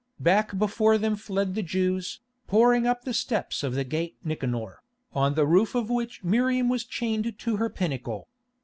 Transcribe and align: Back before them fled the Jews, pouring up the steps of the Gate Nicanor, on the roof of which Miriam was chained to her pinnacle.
Back 0.19 0.57
before 0.57 0.97
them 0.97 1.15
fled 1.15 1.53
the 1.53 1.61
Jews, 1.61 2.21
pouring 2.47 2.87
up 2.87 3.03
the 3.03 3.13
steps 3.13 3.61
of 3.61 3.75
the 3.75 3.83
Gate 3.83 4.17
Nicanor, 4.23 4.79
on 5.13 5.35
the 5.35 5.45
roof 5.45 5.75
of 5.75 5.91
which 5.91 6.23
Miriam 6.23 6.69
was 6.69 6.85
chained 6.85 7.37
to 7.37 7.57
her 7.57 7.69
pinnacle. 7.69 8.27